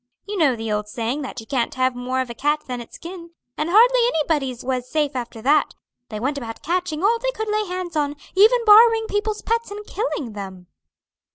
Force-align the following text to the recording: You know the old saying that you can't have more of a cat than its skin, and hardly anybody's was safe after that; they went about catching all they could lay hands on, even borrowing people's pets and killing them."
You 0.27 0.35
know 0.35 0.55
the 0.55 0.71
old 0.71 0.87
saying 0.87 1.21
that 1.21 1.39
you 1.41 1.45
can't 1.45 1.75
have 1.75 1.93
more 1.95 2.21
of 2.21 2.29
a 2.31 2.33
cat 2.33 2.61
than 2.65 2.81
its 2.81 2.95
skin, 2.95 3.35
and 3.55 3.69
hardly 3.71 3.99
anybody's 4.17 4.63
was 4.63 4.89
safe 4.89 5.15
after 5.15 5.43
that; 5.43 5.75
they 6.09 6.19
went 6.19 6.39
about 6.39 6.63
catching 6.63 7.03
all 7.03 7.19
they 7.19 7.29
could 7.29 7.49
lay 7.49 7.67
hands 7.67 7.95
on, 7.95 8.15
even 8.35 8.65
borrowing 8.65 9.05
people's 9.05 9.43
pets 9.43 9.69
and 9.69 9.85
killing 9.85 10.33
them." 10.33 10.65